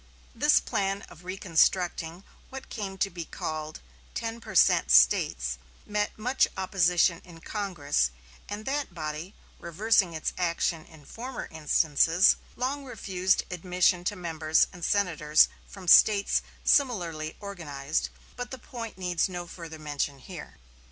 This 0.33 0.59
plan 0.59 1.03
of 1.03 1.23
reconstructing 1.25 2.23
what 2.49 2.69
came 2.71 2.97
to 2.97 3.11
be 3.11 3.23
called 3.23 3.81
"ten 4.15 4.41
percent 4.41 4.89
States," 4.89 5.59
met 5.85 6.17
much 6.17 6.47
opposition 6.57 7.21
in 7.23 7.39
Congress, 7.39 8.09
and 8.49 8.65
that 8.65 8.95
body, 8.95 9.35
reversing 9.59 10.13
its 10.15 10.33
action 10.39 10.85
in 10.85 11.05
former 11.05 11.47
instances, 11.51 12.37
long 12.55 12.83
refused 12.83 13.43
admission 13.51 14.03
to 14.05 14.15
members 14.15 14.65
and 14.73 14.83
senators 14.83 15.49
from 15.67 15.87
States 15.87 16.41
similarly 16.63 17.37
organized; 17.39 18.09
but 18.35 18.49
the 18.49 18.57
point 18.57 18.97
needs 18.97 19.29
no 19.29 19.45
further 19.45 19.77
mention 19.77 20.17
here. 20.17 20.57